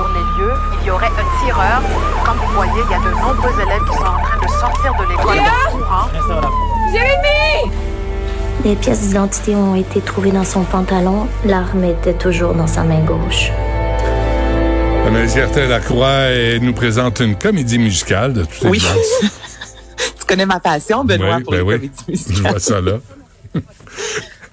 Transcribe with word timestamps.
sur 0.00 0.08
les 0.14 0.20
lieux. 0.38 0.52
Il 0.80 0.86
y 0.86 0.90
aurait 0.90 1.06
un 1.08 1.44
tireur. 1.44 1.82
Comme 2.24 2.36
vous 2.38 2.54
voyez, 2.54 2.72
il 2.86 2.90
y 2.90 2.94
a 2.94 2.98
de 2.98 3.10
nombreux 3.14 3.60
élèves 3.60 3.82
qui 3.90 3.96
sont 3.96 4.02
en 4.04 4.22
train 4.22 4.38
de 4.40 4.48
sortir 4.48 4.94
de 4.98 5.10
l'école 5.10 5.38
en 5.38 5.70
courant. 5.78 6.08
Jérémy! 6.92 7.70
Des 8.62 8.76
pièces 8.76 9.00
d'identité 9.08 9.54
ont 9.54 9.74
été 9.74 10.00
trouvées 10.00 10.32
dans 10.32 10.44
son 10.44 10.62
pantalon. 10.64 11.26
L'arme 11.44 11.84
était 11.84 12.14
toujours 12.14 12.54
dans 12.54 12.66
sa 12.66 12.82
main 12.82 13.00
gauche. 13.00 13.50
Anaïs 15.06 15.34
Gertin-Lacroix 15.34 16.58
nous 16.60 16.72
présente 16.72 17.20
une 17.20 17.36
comédie 17.36 17.78
musicale 17.78 18.32
de 18.32 18.44
toutes 18.44 18.70
Oui. 18.70 18.78
tu 20.18 20.26
connais 20.26 20.46
ma 20.46 20.60
passion, 20.60 21.04
Benoît, 21.04 21.36
Oui, 21.38 21.42
pour 21.42 21.52
ben 21.52 21.58
les 21.58 21.62
oui. 21.64 21.74
comédies 21.76 22.04
Je 22.06 22.10
musicales. 22.12 22.50
vois 22.52 22.60
ça 22.60 22.80
là. 22.80 22.92
Alors, 23.52 23.62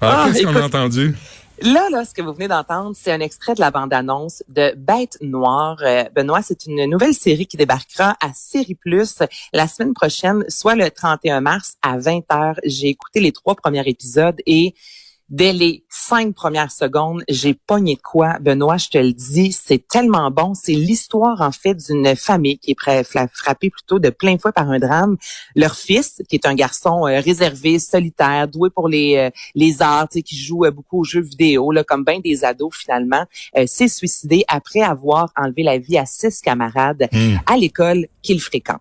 Ah, 0.00 0.26
qu'est-ce 0.32 0.44
qu'on 0.46 0.56
a 0.56 0.62
entendu? 0.62 1.14
Là, 1.62 1.88
là, 1.90 2.04
ce 2.04 2.14
que 2.14 2.22
vous 2.22 2.32
venez 2.32 2.46
d'entendre, 2.46 2.94
c'est 2.94 3.10
un 3.10 3.18
extrait 3.18 3.54
de 3.54 3.60
la 3.60 3.72
bande-annonce 3.72 4.44
de 4.48 4.74
Bête 4.76 5.18
Noire. 5.20 5.78
Euh, 5.82 6.04
Benoît, 6.14 6.40
c'est 6.40 6.66
une 6.66 6.84
nouvelle 6.84 7.14
série 7.14 7.48
qui 7.48 7.56
débarquera 7.56 8.16
à 8.20 8.32
Série 8.32 8.76
Plus 8.76 9.22
la 9.52 9.66
semaine 9.66 9.92
prochaine, 9.92 10.44
soit 10.48 10.76
le 10.76 10.88
31 10.88 11.40
mars 11.40 11.74
à 11.82 11.98
20h. 11.98 12.58
J'ai 12.64 12.88
écouté 12.88 13.18
les 13.18 13.32
trois 13.32 13.56
premiers 13.56 13.86
épisodes 13.88 14.40
et 14.46 14.74
dès 15.28 15.52
les 15.52 15.84
cinq 15.88 16.34
premières 16.34 16.70
secondes, 16.70 17.22
j'ai 17.28 17.54
pogné 17.54 17.96
de 17.96 18.00
quoi. 18.00 18.38
Benoît, 18.40 18.76
je 18.76 18.88
te 18.88 18.98
le 18.98 19.12
dis, 19.12 19.52
c'est 19.52 19.86
tellement 19.86 20.30
bon. 20.30 20.54
C'est 20.54 20.72
l'histoire, 20.72 21.40
en 21.40 21.52
fait, 21.52 21.74
d'une 21.74 22.14
famille 22.16 22.58
qui 22.58 22.72
est 22.72 22.80
fra- 22.80 23.04
fra- 23.04 23.28
frappée 23.32 23.70
plutôt 23.70 23.98
de 23.98 24.10
plein 24.10 24.38
fouet 24.38 24.52
par 24.52 24.70
un 24.70 24.78
drame. 24.78 25.16
Leur 25.54 25.74
fils, 25.74 26.22
qui 26.28 26.36
est 26.36 26.46
un 26.46 26.54
garçon 26.54 27.06
euh, 27.06 27.20
réservé, 27.20 27.78
solitaire, 27.78 28.48
doué 28.48 28.70
pour 28.70 28.88
les, 28.88 29.16
euh, 29.16 29.30
les 29.54 29.82
arts, 29.82 30.08
qui 30.08 30.36
joue 30.36 30.64
euh, 30.64 30.70
beaucoup 30.70 31.00
aux 31.00 31.04
jeux 31.04 31.20
vidéo, 31.22 31.72
là, 31.72 31.84
comme 31.84 32.04
bien 32.04 32.20
des 32.20 32.44
ados 32.44 32.74
finalement, 32.74 33.24
euh, 33.56 33.64
s'est 33.66 33.88
suicidé 33.88 34.44
après 34.48 34.80
avoir 34.80 35.32
enlevé 35.36 35.62
la 35.62 35.78
vie 35.78 35.98
à 35.98 36.06
six 36.06 36.40
camarades 36.40 37.08
Hmm. 37.12 37.36
à 37.46 37.56
l'école 37.56 38.06
qu'il 38.22 38.40
fréquente. 38.40 38.80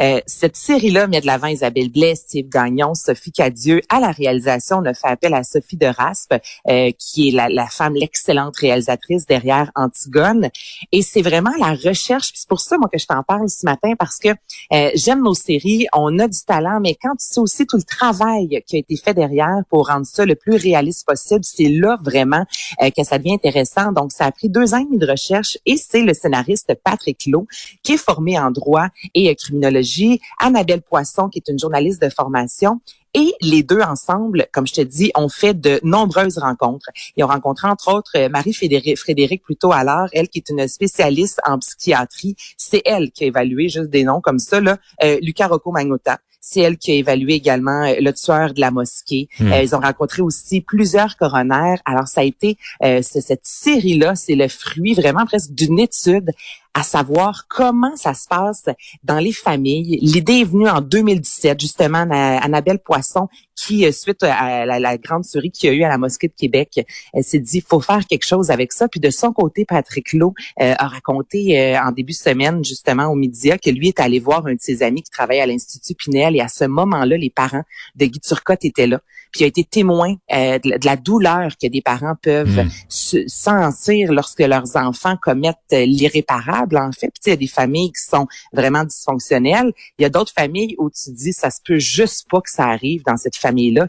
Euh, 0.00 0.20
cette 0.26 0.56
série-là 0.56 1.06
met 1.06 1.20
de 1.20 1.26
l'avant 1.26 1.46
Isabelle 1.46 1.90
Blais, 1.90 2.14
Steve 2.14 2.48
Gagnon, 2.48 2.94
Sophie 2.94 3.30
Cadieux. 3.32 3.80
À 3.88 4.00
la 4.00 4.10
réalisation, 4.10 4.78
on 4.78 4.84
a 4.84 4.94
fait 4.94 5.08
appel 5.08 5.34
à 5.34 5.42
Sophie 5.44 5.71
de 5.76 5.86
Raspe, 5.86 6.34
euh, 6.68 6.90
qui 6.98 7.28
est 7.28 7.32
la, 7.32 7.66
femme, 7.66 7.94
l'excellente 7.94 8.56
réalisatrice 8.56 9.26
derrière 9.26 9.70
Antigone. 9.74 10.50
Et 10.92 11.02
c'est 11.02 11.22
vraiment 11.22 11.52
la 11.58 11.74
recherche. 11.74 12.30
C'est 12.34 12.48
pour 12.48 12.60
ça, 12.60 12.78
moi, 12.78 12.88
que 12.92 12.98
je 12.98 13.06
t'en 13.06 13.22
parle 13.22 13.48
ce 13.48 13.64
matin, 13.64 13.94
parce 13.98 14.18
que 14.18 14.28
euh, 14.72 14.90
j'aime 14.94 15.22
nos 15.22 15.34
séries, 15.34 15.86
on 15.92 16.18
a 16.18 16.28
du 16.28 16.40
talent, 16.46 16.80
mais 16.80 16.96
quand 17.00 17.12
tu 17.12 17.26
sais 17.26 17.40
aussi 17.40 17.66
tout 17.66 17.76
le 17.76 17.82
travail 17.82 18.62
qui 18.66 18.76
a 18.76 18.78
été 18.78 18.96
fait 18.96 19.14
derrière 19.14 19.62
pour 19.68 19.88
rendre 19.88 20.06
ça 20.06 20.24
le 20.24 20.34
plus 20.34 20.56
réaliste 20.56 21.06
possible, 21.06 21.44
c'est 21.44 21.68
là 21.68 21.96
vraiment 22.02 22.44
euh, 22.82 22.90
que 22.90 23.04
ça 23.04 23.18
devient 23.18 23.34
intéressant. 23.34 23.92
Donc, 23.92 24.12
ça 24.12 24.26
a 24.26 24.32
pris 24.32 24.48
deux 24.48 24.74
ans 24.74 24.78
et 24.78 24.84
demi 24.84 24.98
de 24.98 25.10
recherche 25.10 25.58
et 25.66 25.76
c'est 25.76 26.02
le 26.02 26.14
scénariste 26.14 26.74
Patrick 26.84 27.26
Lowe 27.26 27.46
qui 27.82 27.92
est 27.92 27.96
formé 27.96 28.38
en 28.38 28.50
droit 28.50 28.88
et 29.14 29.34
criminologie, 29.34 30.20
Annabelle 30.38 30.82
Poisson 30.82 31.28
qui 31.28 31.38
est 31.38 31.50
une 31.50 31.58
journaliste 31.58 32.02
de 32.02 32.08
formation 32.08 32.80
et 33.14 33.34
les 33.40 33.62
deux 33.62 33.80
ensemble, 33.80 34.46
comme 34.52 34.66
je 34.66 34.74
te 34.74 34.80
dis, 34.80 35.10
ont 35.14 35.28
fait 35.28 35.54
de 35.58 35.80
nombreuses 35.82 36.38
rencontres. 36.38 36.86
Ils 37.16 37.24
ont 37.24 37.28
rencontré 37.28 37.68
entre 37.68 37.92
autres 37.92 38.12
euh, 38.16 38.28
Marie-Frédéric 38.28 38.98
Frédéric 38.98 39.42
plutôt 39.42 39.72
à 39.72 39.82
elle 40.12 40.28
qui 40.28 40.38
est 40.38 40.48
une 40.48 40.66
spécialiste 40.68 41.40
en 41.46 41.58
psychiatrie. 41.58 42.36
C'est 42.56 42.82
elle 42.84 43.10
qui 43.10 43.24
a 43.24 43.26
évalué 43.26 43.68
juste 43.68 43.90
des 43.90 44.04
noms 44.04 44.20
comme 44.20 44.38
ça, 44.38 44.60
là, 44.60 44.78
euh, 45.02 45.18
Lucas 45.22 45.48
Rocco 45.48 45.70
Magnotta. 45.72 46.18
C'est 46.44 46.60
elle 46.60 46.76
qui 46.76 46.90
a 46.90 46.94
évalué 46.94 47.34
également 47.34 47.84
euh, 47.84 47.94
le 48.00 48.12
tueur 48.12 48.52
de 48.54 48.60
la 48.60 48.70
mosquée. 48.72 49.28
Euh, 49.52 49.62
ils 49.62 49.76
ont 49.76 49.80
rencontré 49.80 50.22
aussi 50.22 50.60
plusieurs 50.60 51.16
coronaires. 51.16 51.80
Alors 51.84 52.08
ça 52.08 52.22
a 52.22 52.24
été 52.24 52.56
euh, 52.82 53.00
ce- 53.02 53.20
cette 53.20 53.44
série-là, 53.46 54.14
c'est 54.16 54.34
le 54.34 54.48
fruit 54.48 54.94
vraiment 54.94 55.24
presque 55.24 55.52
d'une 55.52 55.78
étude 55.78 56.30
à 56.74 56.82
savoir 56.82 57.46
comment 57.48 57.96
ça 57.96 58.14
se 58.14 58.26
passe 58.26 58.64
dans 59.04 59.18
les 59.18 59.32
familles. 59.32 59.98
L'idée 60.00 60.40
est 60.40 60.44
venue 60.44 60.68
en 60.68 60.80
2017, 60.80 61.60
justement, 61.60 61.98
Anna- 61.98 62.38
Annabelle 62.38 62.78
Poisson, 62.78 63.28
qui, 63.66 63.86
euh, 63.86 63.92
suite 63.92 64.22
à 64.22 64.66
la, 64.66 64.80
la 64.80 64.98
grande 64.98 65.24
souris 65.24 65.50
qu'il 65.50 65.68
y 65.70 65.72
a 65.72 65.76
eu 65.76 65.82
à 65.84 65.88
la 65.88 65.98
mosquée 65.98 66.28
de 66.28 66.34
Québec, 66.36 66.84
elle 67.12 67.24
s'est 67.24 67.38
dit, 67.38 67.60
faut 67.60 67.80
faire 67.80 68.06
quelque 68.06 68.26
chose 68.26 68.50
avec 68.50 68.72
ça. 68.72 68.88
Puis 68.88 69.00
de 69.00 69.10
son 69.10 69.32
côté, 69.32 69.64
Patrick 69.64 70.12
Lowe 70.12 70.34
euh, 70.60 70.74
a 70.78 70.88
raconté 70.88 71.58
euh, 71.58 71.80
en 71.80 71.92
début 71.92 72.12
de 72.12 72.16
semaine, 72.18 72.64
justement, 72.64 73.06
aux 73.06 73.14
médias, 73.14 73.58
que 73.58 73.70
lui 73.70 73.88
est 73.88 74.00
allé 74.00 74.18
voir 74.18 74.46
un 74.46 74.54
de 74.54 74.60
ses 74.60 74.82
amis 74.82 75.02
qui 75.02 75.10
travaille 75.10 75.40
à 75.40 75.46
l'Institut 75.46 75.94
Pinel. 75.94 76.36
Et 76.36 76.40
à 76.40 76.48
ce 76.48 76.64
moment-là, 76.64 77.16
les 77.16 77.30
parents 77.30 77.62
de 77.96 78.06
Guy 78.06 78.20
Turcotte 78.20 78.64
étaient 78.64 78.86
là. 78.86 79.00
Puis 79.32 79.40
il 79.40 79.44
a 79.44 79.46
été 79.46 79.64
témoin 79.64 80.14
euh, 80.34 80.58
de, 80.58 80.68
la- 80.70 80.78
de 80.78 80.84
la 80.86 80.96
douleur 80.96 81.52
que 81.60 81.66
des 81.66 81.80
parents 81.80 82.14
peuvent 82.20 82.64
Mm. 82.64 82.68
se- 82.88 83.26
sentir 83.28 84.12
lorsque 84.12 84.40
leurs 84.40 84.76
enfants 84.76 85.16
commettent 85.22 85.56
euh, 85.72 85.86
l'irréparable, 85.86 86.76
en 86.76 86.92
fait. 86.92 87.08
Puis 87.14 87.22
il 87.26 87.30
y 87.30 87.32
a 87.32 87.36
des 87.36 87.46
familles 87.46 87.92
qui 87.92 88.02
sont 88.04 88.26
vraiment 88.52 88.84
dysfonctionnelles. 88.84 89.72
Il 89.98 90.02
y 90.02 90.04
a 90.04 90.08
d'autres 90.10 90.32
familles 90.36 90.74
où 90.78 90.90
tu 90.90 91.10
dis, 91.12 91.32
ça 91.32 91.50
se 91.50 91.60
peut 91.64 91.78
juste 91.78 92.26
pas 92.30 92.40
que 92.40 92.50
ça 92.50 92.64
arrive 92.66 93.02
dans 93.06 93.16
cette 93.16 93.36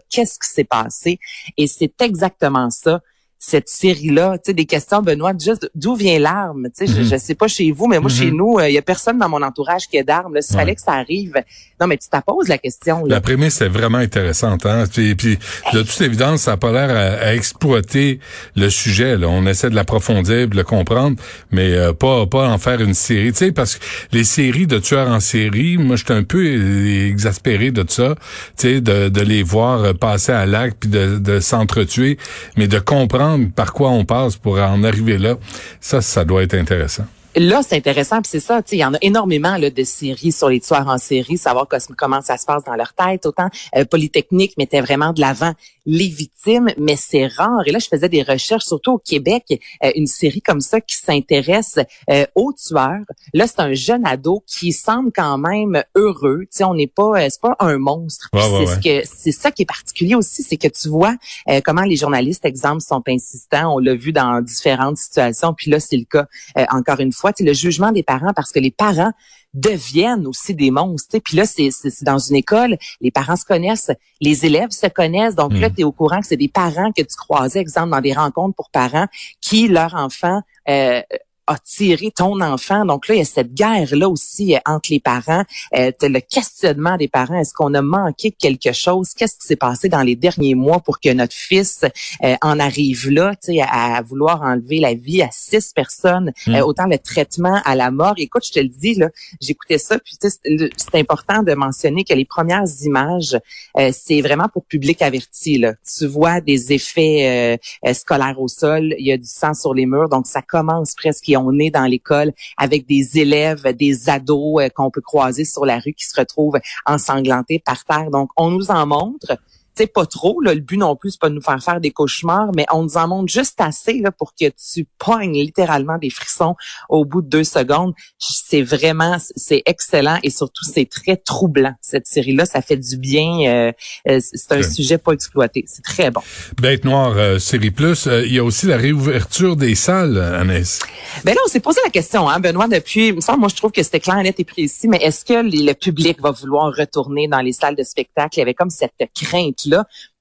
Qu'est-ce 0.09 0.39
qui 0.39 0.49
s'est 0.49 0.63
passé? 0.63 1.19
Et 1.57 1.67
c'est 1.67 2.01
exactement 2.01 2.69
ça. 2.69 3.01
Cette 3.45 3.67
série-là, 3.67 4.37
tu 4.37 4.43
sais, 4.45 4.53
des 4.53 4.63
questions, 4.63 5.01
Benoît, 5.01 5.33
juste 5.37 5.69
d'où 5.75 5.95
vient 5.95 6.17
l'arme? 6.17 6.67
Tu 6.75 6.87
sais, 6.87 6.93
je, 6.93 7.01
Mhm. 7.01 7.09
je 7.09 7.17
sais 7.17 7.35
pas 7.35 7.49
chez 7.49 7.71
vous, 7.73 7.87
mais 7.87 7.99
moi, 7.99 8.09
chez 8.09 8.31
nous, 8.31 8.57
euh, 8.57 8.69
il 8.69 8.73
y 8.73 8.77
a 8.77 8.81
personne 8.81 9.17
dans 9.19 9.27
mon 9.27 9.41
entourage 9.41 9.87
qui 9.89 9.97
a 9.99 10.03
d'armes. 10.03 10.35
là. 10.35 10.41
S'il 10.41 10.55
Ouais. 10.55 10.61
fallait 10.61 10.75
que 10.75 10.81
ça 10.81 10.93
arrive, 10.93 11.33
non, 11.81 11.87
mais 11.87 11.97
tu 11.97 12.07
t'as 12.09 12.21
poses 12.21 12.47
la 12.47 12.57
question. 12.57 12.99
Là. 13.05 13.15
La 13.15 13.21
prémisse 13.21 13.59
est 13.59 13.67
vraiment 13.67 13.97
intéressante. 13.97 14.65
Hein? 14.65 14.85
Puis, 14.93 15.15
puis, 15.15 15.37
de 15.73 15.81
toute 15.81 15.99
évidence, 15.99 16.43
ça 16.43 16.51
n'a 16.51 16.57
pas 16.57 16.71
l'air 16.71 16.89
à, 16.89 17.25
à 17.27 17.33
exploiter 17.33 18.19
le 18.55 18.69
sujet. 18.69 19.17
Là. 19.17 19.27
On 19.27 19.45
essaie 19.45 19.69
de 19.69 19.75
l'approfondir, 19.75 20.47
de 20.47 20.55
le 20.55 20.63
comprendre, 20.63 21.17
mais 21.51 21.73
euh, 21.73 21.91
pas 21.91 22.25
pas 22.25 22.47
en 22.47 22.57
faire 22.57 22.79
une 22.79 22.93
série. 22.93 23.33
Tu 23.33 23.39
sais, 23.39 23.51
parce 23.51 23.75
que 23.75 23.83
les 24.13 24.23
séries 24.23 24.67
de 24.67 24.79
tueurs 24.79 25.09
en 25.09 25.19
série, 25.19 25.77
moi, 25.77 25.97
j'étais 25.97 26.13
un 26.13 26.23
peu 26.23 26.39
euh, 26.45 27.09
exaspéré 27.09 27.71
de 27.71 27.83
ça. 27.89 28.15
Tu 28.57 28.75
sais, 28.75 28.81
de, 28.81 29.09
de 29.09 29.21
les 29.21 29.43
voir 29.43 29.83
euh, 29.83 29.93
passer 29.93 30.31
à 30.31 30.45
l'acte 30.45 30.77
puis 30.79 30.89
de, 30.89 31.17
de 31.17 31.39
s'entretuer, 31.41 32.17
mais 32.55 32.69
de 32.69 32.79
comprendre 32.79 33.32
par 33.39 33.73
quoi 33.73 33.89
on 33.89 34.05
passe 34.05 34.35
pour 34.35 34.59
en 34.59 34.83
arriver 34.83 35.17
là. 35.17 35.35
Ça, 35.79 36.01
ça 36.01 36.25
doit 36.25 36.43
être 36.43 36.55
intéressant. 36.55 37.05
Là, 37.35 37.61
c'est 37.63 37.75
intéressant, 37.75 38.21
puis 38.21 38.29
c'est 38.29 38.39
ça, 38.39 38.61
tu 38.61 38.69
sais, 38.69 38.75
il 38.75 38.79
y 38.79 38.85
en 38.85 38.93
a 38.93 38.97
énormément 39.01 39.57
là, 39.57 39.71
de 39.71 39.83
séries 39.83 40.31
sur 40.31 40.49
les 40.49 40.59
tueurs 40.59 40.87
en 40.87 40.99
série, 40.99 41.37
savoir 41.37 41.67
comment 41.97 42.21
ça 42.21 42.37
se 42.37 42.45
passe 42.45 42.63
dans 42.63 42.75
leur 42.75 42.93
tête. 42.93 43.25
Autant 43.25 43.49
euh, 43.75 43.85
Polytechnique 43.85 44.55
mettait 44.57 44.81
vraiment 44.81 45.13
de 45.13 45.21
l'avant 45.21 45.53
les 45.85 46.07
victimes, 46.07 46.69
mais 46.77 46.95
c'est 46.95 47.27
rare. 47.27 47.61
Et 47.65 47.71
là, 47.71 47.79
je 47.79 47.87
faisais 47.87 48.07
des 48.07 48.23
recherches, 48.23 48.65
surtout 48.65 48.93
au 48.93 48.97
Québec, 48.97 49.45
euh, 49.83 49.91
une 49.95 50.07
série 50.07 50.41
comme 50.41 50.61
ça 50.61 50.79
qui 50.79 50.95
s'intéresse 50.95 51.79
euh, 52.09 52.25
aux 52.35 52.53
tueurs. 52.53 53.03
Là, 53.33 53.47
c'est 53.47 53.59
un 53.59 53.73
jeune 53.73 54.05
ado 54.05 54.43
qui 54.47 54.71
semble 54.71 55.11
quand 55.11 55.37
même 55.37 55.83
heureux. 55.95 56.41
Tu 56.41 56.57
sais, 56.57 56.63
on 56.63 56.75
n'est 56.75 56.87
pas, 56.87 57.23
euh, 57.23 57.27
c'est 57.29 57.41
pas 57.41 57.55
un 57.59 57.77
monstre. 57.77 58.29
Ouais, 58.33 58.41
ouais, 58.41 58.65
c'est 58.65 58.75
ce 58.75 58.79
que 58.79 59.07
c'est 59.13 59.31
ça 59.31 59.51
qui 59.51 59.63
est 59.63 59.65
particulier 59.65 60.15
aussi, 60.15 60.43
c'est 60.43 60.57
que 60.57 60.67
tu 60.67 60.89
vois 60.89 61.15
euh, 61.49 61.61
comment 61.63 61.81
les 61.81 61.95
journalistes, 61.95 62.45
exemple, 62.45 62.81
sont 62.81 63.03
insistants. 63.07 63.75
On 63.75 63.79
l'a 63.79 63.95
vu 63.95 64.13
dans 64.13 64.41
différentes 64.41 64.97
situations. 64.97 65.53
Puis 65.53 65.71
là, 65.71 65.79
c'est 65.79 65.97
le 65.97 66.05
cas 66.05 66.27
euh, 66.57 66.65
encore 66.71 66.99
une 66.99 67.11
fois. 67.11 67.22
Sais, 67.35 67.43
le 67.43 67.53
jugement 67.53 67.91
des 67.91 68.03
parents, 68.03 68.33
parce 68.35 68.51
que 68.51 68.59
les 68.59 68.71
parents 68.71 69.11
deviennent 69.53 70.25
aussi 70.25 70.55
des 70.55 70.71
monstres. 70.71 71.09
tu 71.11 71.17
sais. 71.17 71.21
Puis 71.21 71.37
là, 71.37 71.45
c'est 71.45 72.03
dans 72.03 72.17
une 72.17 72.35
école, 72.35 72.77
les 73.01 73.11
parents 73.11 73.35
se 73.35 73.45
connaissent, 73.45 73.91
les 74.19 74.45
élèves 74.45 74.71
se 74.71 74.87
connaissent. 74.87 75.35
Donc 75.35 75.53
là, 75.53 75.69
Mm. 75.69 75.73
tu 75.75 75.81
es 75.81 75.83
au 75.83 75.91
courant 75.91 76.19
que 76.21 76.27
c'est 76.27 76.37
des 76.37 76.47
parents 76.47 76.91
que 76.91 77.01
tu 77.03 77.15
croisais, 77.15 77.59
exemple, 77.59 77.91
dans 77.91 78.01
des 78.01 78.13
rencontres 78.13 78.55
pour 78.55 78.69
parents, 78.71 79.05
qui, 79.41 79.67
leur 79.67 79.93
enfant, 79.93 80.41
euh, 80.69 81.01
a 81.47 81.57
tiré 81.57 82.11
ton 82.15 82.41
enfant. 82.41 82.85
Donc 82.85 83.07
là, 83.07 83.15
il 83.15 83.19
y 83.19 83.21
a 83.21 83.25
cette 83.25 83.53
guerre-là 83.53 84.09
aussi 84.09 84.55
euh, 84.55 84.59
entre 84.65 84.89
les 84.91 84.99
parents. 84.99 85.43
Euh, 85.75 85.91
le 86.01 86.19
questionnement 86.19 86.97
des 86.97 87.07
parents. 87.07 87.39
Est-ce 87.39 87.53
qu'on 87.53 87.73
a 87.73 87.81
manqué 87.81 88.31
quelque 88.31 88.71
chose? 88.71 89.13
Qu'est-ce 89.13 89.37
qui 89.37 89.47
s'est 89.47 89.55
passé 89.55 89.89
dans 89.89 90.01
les 90.01 90.15
derniers 90.15 90.55
mois 90.55 90.79
pour 90.79 90.99
que 90.99 91.09
notre 91.09 91.35
fils 91.35 91.85
euh, 92.23 92.35
en 92.41 92.59
arrive 92.59 93.09
là, 93.09 93.35
tu 93.35 93.53
sais, 93.53 93.61
à, 93.61 93.97
à 93.97 94.01
vouloir 94.01 94.41
enlever 94.41 94.79
la 94.79 94.93
vie 94.93 95.21
à 95.21 95.29
six 95.31 95.73
personnes. 95.73 96.31
Euh, 96.47 96.61
autant 96.61 96.85
le 96.85 96.97
traitement 96.97 97.61
à 97.65 97.75
la 97.75 97.91
mort? 97.91 98.13
Écoute, 98.17 98.45
je 98.45 98.51
te 98.51 98.59
le 98.59 98.69
dis, 98.69 98.95
là, 98.95 99.09
j'écoutais 99.41 99.77
ça, 99.77 99.97
puis 99.99 100.17
c'est 100.19 100.95
important 100.95 101.43
de 101.43 101.53
mentionner 101.53 102.03
que 102.03 102.13
les 102.13 102.25
premières 102.25 102.65
images, 102.83 103.37
euh, 103.77 103.91
c'est 103.93 104.21
vraiment 104.21 104.47
pour 104.51 104.65
public 104.65 105.01
averti. 105.01 105.57
Là. 105.57 105.73
Tu 105.97 106.07
vois 106.07 106.41
des 106.41 106.73
effets 106.73 107.59
scolaires 107.93 108.39
au 108.39 108.47
sol, 108.47 108.93
il 108.97 109.05
y 109.05 109.11
a 109.11 109.17
du 109.17 109.25
sang 109.25 109.53
sur 109.53 109.73
les 109.73 109.85
murs, 109.85 110.09
donc 110.09 110.27
ça 110.27 110.41
commence 110.41 110.93
presque 110.95 111.27
on 111.37 111.57
est 111.59 111.69
dans 111.69 111.85
l'école 111.85 112.33
avec 112.57 112.87
des 112.87 113.19
élèves, 113.19 113.63
des 113.75 114.09
ados 114.09 114.63
euh, 114.63 114.69
qu'on 114.69 114.91
peut 114.91 115.01
croiser 115.01 115.45
sur 115.45 115.65
la 115.65 115.79
rue 115.79 115.93
qui 115.93 116.05
se 116.05 116.19
retrouvent 116.19 116.59
ensanglantés 116.85 117.61
par 117.63 117.83
terre. 117.85 118.09
Donc, 118.11 118.29
on 118.37 118.49
nous 118.51 118.71
en 118.71 118.85
montre 118.85 119.37
sais, 119.75 119.87
pas 119.87 120.05
trop. 120.05 120.41
Là, 120.41 120.53
le 120.53 120.61
but 120.61 120.77
non 120.77 120.95
plus, 120.95 121.11
c'est 121.11 121.21
pas 121.21 121.29
de 121.29 121.35
nous 121.35 121.41
faire 121.41 121.61
faire 121.63 121.79
des 121.79 121.91
cauchemars, 121.91 122.51
mais 122.55 122.65
on 122.71 122.83
nous 122.83 122.97
en 122.97 123.07
montre 123.07 123.31
juste 123.31 123.59
assez 123.59 123.99
là, 123.99 124.11
pour 124.11 124.33
que 124.33 124.45
tu 124.49 124.87
pognes 124.97 125.33
littéralement 125.33 125.97
des 125.97 126.09
frissons 126.09 126.55
au 126.89 127.05
bout 127.05 127.21
de 127.21 127.27
deux 127.27 127.43
secondes. 127.43 127.93
C'est 128.17 128.61
vraiment, 128.61 129.17
c'est 129.35 129.63
excellent 129.65 130.19
et 130.23 130.29
surtout, 130.29 130.63
c'est 130.63 130.89
très 130.89 131.17
troublant. 131.17 131.73
Cette 131.81 132.07
série-là, 132.07 132.45
ça 132.45 132.61
fait 132.61 132.77
du 132.77 132.97
bien. 132.97 133.39
Euh, 133.47 133.71
euh, 134.09 134.19
c'est 134.21 134.51
un 134.51 134.63
sujet 134.63 134.97
pas 134.97 135.13
exploité. 135.13 135.65
C'est 135.67 135.83
très 135.83 136.11
bon. 136.11 136.21
Bête 136.61 136.85
Noire, 136.85 137.13
euh, 137.17 137.39
série 137.39 137.71
plus. 137.71 138.07
il 138.07 138.33
y 138.33 138.39
a 138.39 138.43
aussi 138.43 138.67
la 138.67 138.77
réouverture 138.77 139.55
des 139.55 139.75
salles, 139.75 140.17
Annès. 140.17 140.79
Ben 141.23 141.33
là, 141.33 141.41
on 141.45 141.49
s'est 141.49 141.59
posé 141.59 141.79
la 141.83 141.91
question, 141.91 142.29
hein, 142.29 142.39
Benoît, 142.39 142.67
depuis, 142.67 143.15
ça, 143.19 143.35
moi, 143.37 143.49
je 143.49 143.55
trouve 143.55 143.71
que 143.71 143.83
c'était 143.83 143.99
clair, 143.99 144.17
net 144.17 144.39
et 144.39 144.43
précis, 144.43 144.87
mais 144.87 144.97
est-ce 144.97 145.25
que 145.25 145.33
le 145.33 145.73
public 145.73 146.21
va 146.21 146.31
vouloir 146.31 146.73
retourner 146.75 147.27
dans 147.27 147.41
les 147.41 147.53
salles 147.53 147.75
de 147.75 147.83
spectacle? 147.83 148.37
Il 148.37 148.39
y 148.39 148.41
avait 148.41 148.53
comme 148.53 148.69
cette 148.69 148.93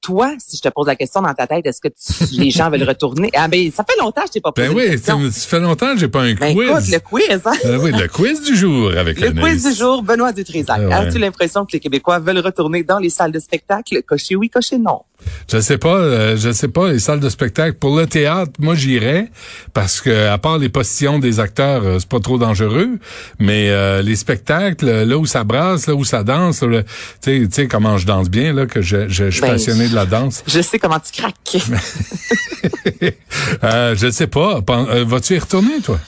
toi, 0.03 0.35
si 0.39 0.57
je 0.57 0.63
te 0.63 0.69
pose 0.69 0.89
la 0.89 0.97
question 0.97 1.23
dans 1.23 1.33
ta 1.33 1.47
tête, 1.47 1.65
est-ce 1.65 1.81
que 1.81 1.89
les 2.33 2.51
gens 2.51 2.69
veulent 2.71 2.83
retourner? 2.83 3.31
Ah 3.35 3.49
ben, 3.49 3.71
ça 3.71 3.85
fait 3.89 3.99
longtemps 3.99 4.23
que 4.23 4.27
je 4.29 4.33
t'ai 4.33 4.41
pas 4.41 4.53
posé 4.53 4.69
ben 4.69 4.77
oui, 4.77 4.99
ça 4.99 5.17
fait 5.17 5.61
longtemps 5.61 5.95
que 5.95 6.01
j'ai 6.01 6.09
pas 6.09 6.23
un 6.23 6.35
ben, 6.35 6.55
quiz. 6.55 6.69
Écoute, 6.69 6.89
le 6.89 6.99
quiz, 6.99 7.41
hein? 7.45 7.53
Ben 7.65 7.79
oui, 7.79 7.93
le 7.93 8.09
quiz 8.09 8.43
du 8.43 8.57
jour 8.57 8.91
avec 8.97 9.21
Le 9.21 9.31
quiz 9.31 9.65
du 9.65 9.75
jour, 9.75 10.03
Benoît 10.03 10.33
Dutrisac. 10.33 10.81
Ah 10.91 10.99
As-tu 10.99 11.19
l'impression 11.19 11.65
que 11.65 11.73
les 11.73 11.81
Québécois 11.81 12.19
veulent 12.19 12.41
retourner 12.41 12.83
dans 12.83 12.99
les 12.99 13.11
salles 13.11 13.33
de 13.33 13.39
spectacle? 13.39 14.03
Cocher 14.03 14.37
oui, 14.37 14.51
cocher 14.51 14.79
non. 14.79 15.03
Je 15.51 15.61
sais 15.61 15.79
pas, 15.79 15.97
euh, 15.97 16.37
je 16.37 16.53
sais 16.53 16.69
pas 16.69 16.91
les 16.91 16.99
salles 16.99 17.21
de 17.21 17.29
spectacle 17.29 17.77
pour 17.79 17.97
le 17.97 18.07
théâtre, 18.07 18.53
moi 18.59 18.75
j'irais 18.75 19.29
parce 19.75 20.01
que 20.01 20.29
à 20.29 20.39
part 20.39 20.59
les 20.59 20.69
postillons 20.69 21.19
des 21.19 21.41
acteurs, 21.41 21.83
euh, 21.85 21.99
c'est 21.99 22.09
pas 22.09 22.21
trop 22.21 22.39
dangereux, 22.39 22.99
mais 23.39 23.71
euh, 23.71 24.03
les 24.03 24.17
spectacles 24.17 25.05
là 25.05 25.19
où 25.19 25.27
ça 25.27 25.45
brasse, 25.45 25.87
là 25.87 25.95
où 25.95 26.05
ça 26.05 26.23
danse, 26.23 26.65
tu 27.23 27.49
sais 27.51 27.69
comment 27.69 27.99
je 27.99 28.07
danse 28.07 28.31
bien 28.31 28.53
là 28.53 28.67
que 28.67 28.83
je, 28.83 29.09
je, 29.09 29.27
je 29.27 29.31
suis 29.31 29.41
ben, 29.41 29.53
passionné 29.53 29.89
de 29.89 29.95
la 29.95 30.07
danse. 30.07 30.43
Je 30.47 30.61
sais 30.61 30.79
comment 30.79 31.01
tu 31.01 31.13
craques. 31.13 31.37
euh, 33.65 33.95
je 33.97 34.11
sais 34.11 34.27
pas, 34.27 34.61
vas-tu 35.05 35.35
y 35.35 35.39
retourner 35.39 35.81
toi? 35.83 35.99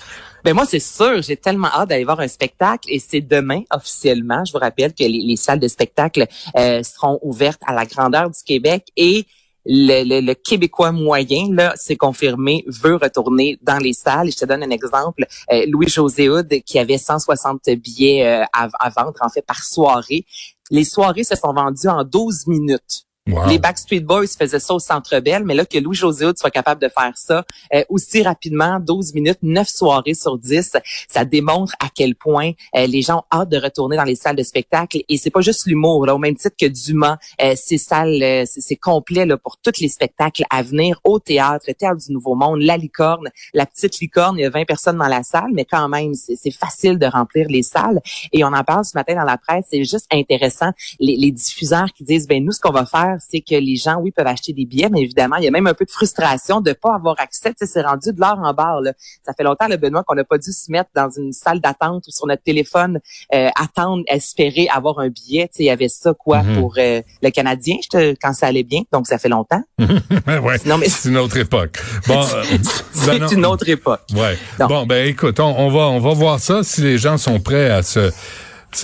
Ben 0.44 0.52
moi, 0.52 0.66
c'est 0.66 0.78
sûr, 0.78 1.22
j'ai 1.22 1.38
tellement 1.38 1.68
hâte 1.68 1.88
d'aller 1.88 2.04
voir 2.04 2.20
un 2.20 2.28
spectacle 2.28 2.88
et 2.92 2.98
c'est 2.98 3.22
demain 3.22 3.62
officiellement. 3.70 4.44
Je 4.44 4.52
vous 4.52 4.58
rappelle 4.58 4.92
que 4.92 5.02
les, 5.04 5.36
salles 5.36 5.58
de 5.58 5.68
spectacle 5.68 6.26
euh, 6.56 6.82
seront 6.82 7.18
ouvertes 7.22 7.62
à 7.66 7.72
la 7.72 7.86
grandeur 7.86 8.28
du 8.28 8.42
Québec 8.44 8.88
et 8.96 9.24
le, 9.64 10.20
le, 10.20 10.34
Québécois 10.34 10.92
moyen, 10.92 11.48
là, 11.50 11.72
c'est 11.76 11.96
confirmé, 11.96 12.64
veut 12.66 12.96
retourner 12.96 13.58
dans 13.62 13.78
les 13.78 13.94
salles. 13.94 14.30
Je 14.30 14.36
te 14.36 14.44
donne 14.44 14.62
un 14.62 14.68
exemple. 14.68 15.24
Euh, 15.50 15.64
Louis-José 15.66 16.28
Houd, 16.28 16.48
qui 16.66 16.78
avait 16.78 16.98
160 16.98 17.70
billets 17.70 18.26
euh, 18.26 18.44
à, 18.52 18.68
à, 18.78 18.90
vendre, 18.90 19.18
en 19.22 19.30
fait, 19.30 19.40
par 19.40 19.64
soirée. 19.64 20.26
Les 20.70 20.84
soirées 20.84 21.24
se 21.24 21.36
sont 21.36 21.54
vendues 21.54 21.88
en 21.88 22.04
12 22.04 22.46
minutes. 22.48 23.06
Les 23.26 23.58
Backstreet 23.58 24.00
Boys 24.00 24.26
faisaient 24.38 24.58
ça 24.58 24.74
au 24.74 24.78
Centre 24.78 25.18
Bell, 25.20 25.44
mais 25.44 25.54
là 25.54 25.64
que 25.64 25.78
Louis-José 25.78 26.26
soit 26.36 26.50
capable 26.50 26.82
de 26.82 26.90
faire 26.90 27.12
ça 27.14 27.42
euh, 27.72 27.82
aussi 27.88 28.22
rapidement, 28.22 28.78
12 28.78 29.14
minutes, 29.14 29.38
9 29.40 29.66
soirées 29.66 30.12
sur 30.12 30.36
10, 30.36 30.76
ça 31.08 31.24
démontre 31.24 31.74
à 31.80 31.86
quel 31.94 32.16
point 32.16 32.50
euh, 32.76 32.86
les 32.86 33.00
gens 33.00 33.24
ont 33.30 33.38
hâte 33.40 33.48
de 33.48 33.56
retourner 33.56 33.96
dans 33.96 34.04
les 34.04 34.14
salles 34.14 34.36
de 34.36 34.42
spectacle. 34.42 34.98
Et 35.08 35.16
c'est 35.16 35.30
pas 35.30 35.40
juste 35.40 35.64
l'humour, 35.64 36.04
là, 36.04 36.14
au 36.14 36.18
même 36.18 36.36
titre 36.36 36.54
que 36.60 36.66
Dumas, 36.66 37.16
euh, 37.40 37.54
c'est 37.56 37.78
salles, 37.78 38.44
c'est 38.46 38.76
complet 38.76 39.24
là, 39.24 39.38
pour 39.38 39.56
tous 39.56 39.80
les 39.80 39.88
spectacles 39.88 40.44
à 40.50 40.62
venir 40.62 41.00
au 41.02 41.18
théâtre, 41.18 41.64
le 41.66 41.72
théâtre 41.72 42.02
du 42.06 42.12
Nouveau 42.12 42.34
Monde, 42.34 42.60
la 42.60 42.76
licorne, 42.76 43.30
la 43.54 43.64
petite 43.64 44.00
licorne, 44.00 44.38
il 44.38 44.42
y 44.42 44.44
a 44.44 44.50
20 44.50 44.66
personnes 44.66 44.98
dans 44.98 45.08
la 45.08 45.22
salle, 45.22 45.50
mais 45.54 45.64
quand 45.64 45.88
même, 45.88 46.12
c'est 46.12 46.50
facile 46.50 46.98
de 46.98 47.06
remplir 47.06 47.46
les 47.48 47.62
salles. 47.62 48.02
Et 48.34 48.44
on 48.44 48.48
en 48.48 48.64
parle 48.64 48.84
ce 48.84 48.92
matin 48.94 49.14
dans 49.14 49.24
la 49.24 49.38
presse, 49.38 49.64
c'est 49.70 49.84
juste 49.84 50.08
intéressant. 50.12 50.72
Les, 51.00 51.16
les 51.16 51.30
diffuseurs 51.30 51.90
qui 51.96 52.04
disent, 52.04 52.28
ben 52.28 52.44
nous, 52.44 52.52
ce 52.52 52.60
qu'on 52.60 52.70
va 52.70 52.84
faire, 52.84 53.13
c'est 53.20 53.40
que 53.40 53.54
les 53.54 53.76
gens, 53.76 53.96
oui, 53.96 54.10
peuvent 54.10 54.26
acheter 54.26 54.52
des 54.52 54.64
billets, 54.64 54.88
mais 54.90 55.00
évidemment, 55.00 55.36
il 55.36 55.44
y 55.44 55.48
a 55.48 55.50
même 55.50 55.66
un 55.66 55.74
peu 55.74 55.84
de 55.84 55.90
frustration 55.90 56.60
de 56.60 56.72
pas 56.72 56.94
avoir 56.94 57.16
accès. 57.18 57.52
c'est 57.56 57.82
rendu 57.82 58.12
de 58.12 58.20
l'or 58.20 58.38
en 58.42 58.52
barre. 58.52 58.80
Là. 58.80 58.92
Ça 59.24 59.32
fait 59.34 59.44
longtemps, 59.44 59.68
le 59.68 59.76
Benoît, 59.76 60.02
qu'on 60.04 60.14
n'a 60.14 60.24
pas 60.24 60.38
dû 60.38 60.52
se 60.52 60.70
mettre 60.70 60.90
dans 60.94 61.10
une 61.10 61.32
salle 61.32 61.60
d'attente 61.60 62.06
ou 62.06 62.10
sur 62.10 62.26
notre 62.26 62.42
téléphone, 62.42 63.00
euh, 63.34 63.48
attendre, 63.56 64.02
espérer 64.08 64.68
avoir 64.68 64.98
un 64.98 65.08
billet. 65.08 65.48
il 65.58 65.66
y 65.66 65.70
avait 65.70 65.88
ça, 65.88 66.14
quoi, 66.14 66.42
mhm. 66.42 66.60
pour 66.60 66.74
euh, 66.78 67.02
le 67.22 67.30
Canadien, 67.30 67.76
je 67.82 67.88
te, 67.88 68.14
quand 68.20 68.32
ça 68.32 68.46
allait 68.46 68.62
bien. 68.62 68.82
Donc, 68.92 69.06
ça 69.06 69.18
fait 69.18 69.28
longtemps. 69.28 69.62
ouais, 69.78 70.58
mais... 70.64 70.88
c'est 70.88 71.08
une 71.08 71.18
autre 71.18 71.36
époque. 71.36 71.80
Bon, 72.06 72.20
euh, 72.34 72.44
c'est 72.92 73.18
ben 73.18 73.28
une 73.30 73.46
autre 73.46 73.68
époque. 73.68 74.02
Ouais. 74.14 74.38
bon, 74.58 74.86
ben 74.86 75.06
écoute, 75.06 75.40
on, 75.40 75.58
on, 75.58 75.70
va 75.70 75.88
on 75.88 76.00
va 76.00 76.12
voir 76.12 76.40
ça 76.40 76.62
si 76.62 76.82
les 76.82 76.98
gens 76.98 77.18
sont 77.18 77.40
prêts 77.40 77.70
à 77.70 77.82
se 77.82 78.10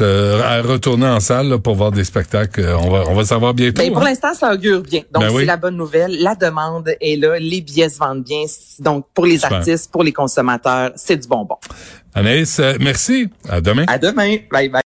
à 0.00 0.62
retourner 0.62 1.06
en 1.06 1.20
salle 1.20 1.58
pour 1.58 1.74
voir 1.74 1.92
des 1.92 2.04
spectacles. 2.04 2.60
Euh, 2.60 2.76
on 2.76 2.90
va, 2.90 3.04
on 3.08 3.14
va 3.14 3.24
savoir 3.24 3.54
bientôt. 3.54 3.82
Ben, 3.82 3.92
pour 3.92 4.02
hein. 4.02 4.06
l'instant, 4.06 4.34
ça 4.34 4.52
augure 4.52 4.82
bien. 4.82 5.02
Donc, 5.12 5.22
ben 5.24 5.32
c'est 5.36 5.44
la 5.44 5.56
bonne 5.56 5.76
nouvelle. 5.76 6.22
La 6.22 6.34
demande 6.34 6.94
est 7.00 7.16
là. 7.16 7.38
Les 7.38 7.60
billets 7.60 7.88
se 7.88 7.98
vendent 7.98 8.24
bien. 8.24 8.44
Donc, 8.78 9.06
pour 9.14 9.26
les 9.26 9.44
artistes, 9.44 9.90
pour 9.90 10.02
les 10.02 10.12
consommateurs, 10.12 10.92
c'est 10.96 11.16
du 11.16 11.28
bonbon. 11.28 11.56
Anaïs, 12.14 12.58
euh, 12.58 12.74
merci. 12.80 13.28
À 13.48 13.60
demain. 13.60 13.84
À 13.86 13.98
demain. 13.98 14.36
Bye 14.50 14.68
bye. 14.68 14.78